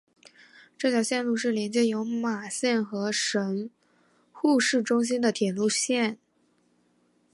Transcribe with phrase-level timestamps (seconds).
[0.79, 3.69] 这条线路是连接有马线和神
[4.31, 6.17] 户市中心的铁路线。